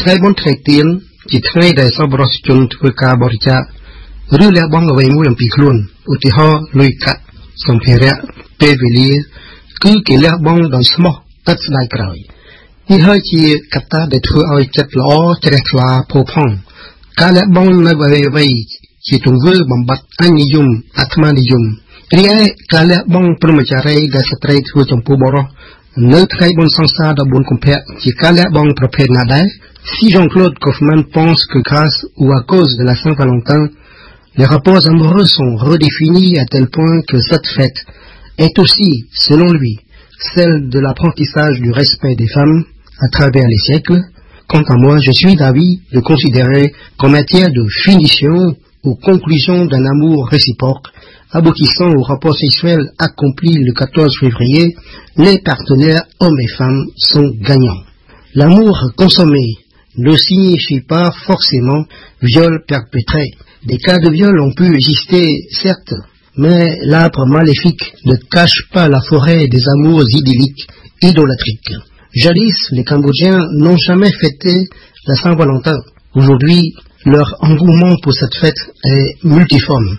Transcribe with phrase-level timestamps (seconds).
[0.00, 0.86] ថ្ងៃបុណ្យថ្ងៃទៀន
[1.30, 3.62] ជាថ្ងៃដែលសប្បុរសជនធ្វើការបរិច្ចាគ
[4.44, 5.76] ឬលះបង់អ្វីមួយអំពីខ្លួន
[6.12, 7.20] ឧទាហរណ៍លុយកាក់
[7.66, 8.16] សម្ភារៈ
[8.60, 9.10] ពេលវេលា
[9.84, 11.14] គឺគេលះបង់ដោយស្មោះ
[11.50, 12.16] ឥតស្ដាយក្រោយ
[12.90, 13.42] នេះហើយជា
[13.74, 15.10] កត្តាដែលធ្វើឲ្យចិត្តល្អ
[15.44, 16.52] ជ្រះថ្លាផូរផង់
[17.20, 18.46] ការលះបង់នៅអ្វីអ្វី
[19.08, 20.66] ជាទង្វើបំបត្តិអញនិយម
[20.98, 21.62] អាត្មានិយម
[22.16, 22.38] រីឯ
[22.72, 25.44] ការលះបង់ព្រមចារីដែលស្ត្រីធ្វើចំពោះបុរស
[26.13, 29.45] នៅថ្ងៃបុណ្យសង្សារ14កុម្ភៈជាការលះបង់ប្រភេទណាដែរ
[29.93, 33.69] Si Jean-Claude Kaufmann pense que grâce ou à cause de la Saint-Valentin,
[34.37, 37.79] les rapports amoureux sont redéfinis à tel point que cette fête
[38.37, 39.79] est aussi, selon lui,
[40.33, 42.63] celle de l'apprentissage du respect des femmes
[42.99, 44.01] à travers les siècles.
[44.47, 49.85] Quant à moi, je suis d'avis de considérer qu'en matière de finition ou conclusion d'un
[49.85, 50.87] amour réciproque,
[51.34, 54.76] aboutissant au rapport sexuel accompli le 14 février,
[55.16, 57.82] les partenaires hommes et femmes sont gagnants.
[58.34, 59.56] L'amour consommé
[59.98, 61.84] ne signifie pas forcément
[62.22, 63.32] viol perpétré.
[63.66, 65.94] Des cas de viol ont pu exister, certes,
[66.36, 70.68] mais l'arbre maléfique ne cache pas la forêt des amours idylliques,
[71.02, 71.74] idolatriques.
[72.14, 74.54] Jadis, les Cambodgiens n'ont jamais fêté
[75.06, 75.78] la Saint-Valentin.
[76.14, 76.74] Aujourd'hui,
[77.06, 79.98] leur engouement pour cette fête est multiforme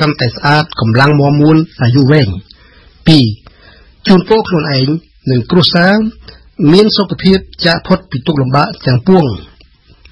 [0.00, 2.28] កាន់តែស្អាតកម្លាំងមាំមួនអាយុវែង
[3.18, 4.88] 2ជូនពរខ្លួនឯង
[5.30, 5.94] និងគ្រួសារ
[6.72, 9.24] មានសុខភាពចាកផុតពីទុក្ខលំបាកទាំងពួង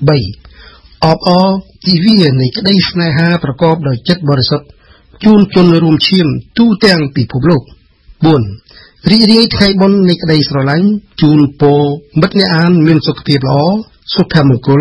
[0.09, 1.49] 3អបអរ
[1.85, 4.67] ជីវានៃក្តីស្នេហាប្រកបដោយចិត្តបរិសុទ្ធ
[5.25, 6.27] ជូនជនរួមឈាម
[6.59, 7.63] ទូទាំងពិភពលោក
[8.37, 10.89] 4រីករាយថ្ងៃបុណ្យនៃក្តីស្រឡាញ់
[11.23, 11.83] ជូនពរ
[12.21, 13.61] មិត្តអ្នកអានមានសុខភាពល្អ
[14.15, 14.81] សុភមង្គល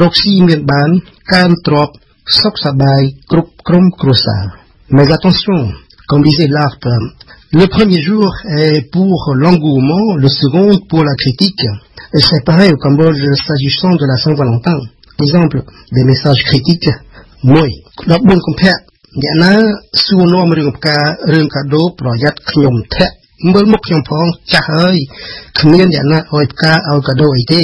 [0.00, 0.90] រកស៊ីមានបាន
[1.32, 1.94] កើនទ្រព្យ
[2.39, 3.01] សុខសប្បាយ
[3.31, 4.45] គ្រប់ក្រុមគ្រួសារ
[4.95, 5.59] Mais attention,
[6.07, 6.95] comme disait l'arbre,
[7.51, 11.65] le premier jour est pour l'engouement, le second pour la critique.
[12.13, 14.79] Et c'est pareil au Cambodge s'agissant de la Saint-Valentin.
[15.19, 16.89] Exemple, des messages critiques.
[17.43, 17.67] Moi,
[18.07, 18.79] dans bon compère,
[19.21, 19.53] អ្នកណា
[20.05, 20.97] សួរនាំរឿងផ្កា
[21.33, 23.13] រឿងកាដូប្រយ័ត្នខ្ញុំធាក់
[23.51, 24.97] មើលមុខខ្ញុំផងចាស់ហើយ
[25.59, 27.61] គ្មានអ្នកណាឲ្យផ្កាឲ្យកាដូអីទេ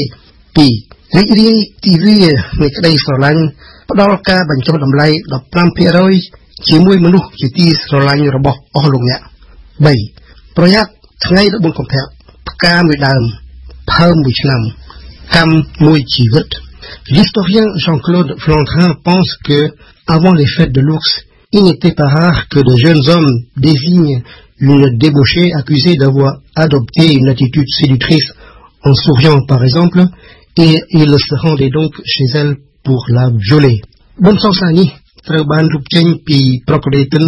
[0.56, 1.56] 2រីករាយ
[1.86, 2.18] ទីវា
[2.62, 3.44] នៃក្តីស្រឡាញ់
[3.90, 5.08] ផ្ដល់ការបញ្ចុះតម្លៃ
[5.88, 9.22] 15%ជាមួយមនុស្សជាទីស្រឡាញ់របស់អស់លោកអ្នក
[9.90, 10.92] 3ប្រយ័ត្ន
[11.26, 12.04] ថ្ងៃ14កុម្ភៈ
[12.50, 13.22] ផ្កាមួយដើម
[13.94, 14.62] ផើមមួយឆ្នាំ
[15.36, 15.56] កម្ម
[15.86, 16.48] មួយជីវិត
[17.10, 19.60] L'historien Jean-Claude Flandrin pense que,
[20.08, 21.10] avant les fêtes de l'ours,
[21.52, 24.22] il n'était pas rare que de jeunes hommes désignent
[24.60, 28.32] une débauchée accusée d'avoir adopté une attitude séductrice
[28.84, 30.06] en souriant par exemple,
[30.57, 33.79] et il se rendait donc chez elle pour la violer.
[34.25, 34.89] បុណ្យសង្សារនេះ
[35.29, 37.25] ត្រូវបានរូបចេញពីប្រកបេតិន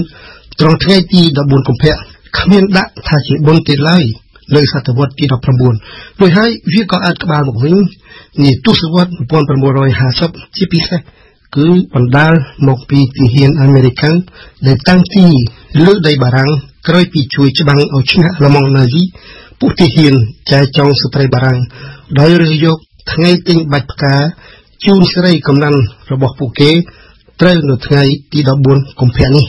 [0.60, 1.94] ត្រង់ថ្ងៃទី14កុម្ភៈ
[2.38, 4.04] គ្មានដាក់ថាជាបុណ្យទេឡើយ
[4.54, 5.24] លើសតវត្សទី
[5.72, 7.76] 19ដោយហើយវាក៏អាចក្បាលមកវិញ
[8.44, 9.10] នាទសវត្ស
[9.82, 11.00] 1950ជាពិសេស
[11.56, 12.34] គឺបណ្ដាល
[12.68, 14.02] មកពីទាហានអាមេរិក
[14.66, 15.26] ដែលតាំងទី
[15.86, 16.50] លើដីបារាំង
[16.88, 19.02] ក្រោយពីជួយច្បាំងឲ្យឈ្នះឡម៉ង់ណាស៊ី
[19.60, 20.14] ពួកទាហាន
[20.50, 21.58] ចែចង់ស្ត្រីបារាំง
[22.18, 22.78] ដោយរើសយក
[23.11, 24.15] ថ្ងៃទិញបាច់ផ្កា
[24.85, 25.79] ជូនស្រីកំណាន់
[26.11, 26.71] របស់ពួកគេ
[27.41, 28.39] ត្រូវនៅថ្ងៃទី
[28.69, 29.47] 14កុម្ភៈនេះ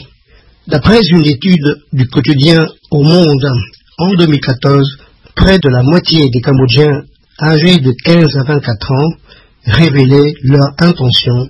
[0.67, 3.47] D'après une étude du quotidien Au Monde
[3.99, 4.97] en 2014,
[5.35, 7.03] près de la moitié des Cambodgiens
[7.39, 9.09] âgés de 15 à 24 ans
[9.65, 11.49] révélaient leur intention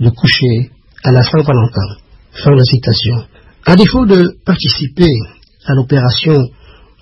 [0.00, 0.72] de coucher
[1.04, 1.88] à la Saint-Valentin.
[2.32, 3.16] Fin de citation.
[3.64, 5.12] À défaut de participer
[5.66, 6.36] à l'opération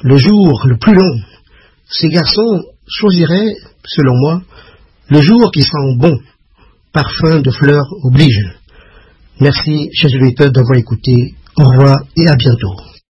[0.02, 1.20] le jour le plus long,
[1.88, 4.41] ces garçons choisiraient, selon moi,
[5.09, 6.19] le jour qui sent bon.
[6.93, 8.45] Parfum de fleurs oblige.
[9.39, 11.35] Merci, chers auditeurs, d'avoir écouté.
[11.57, 12.90] Au revoir et à bientôt.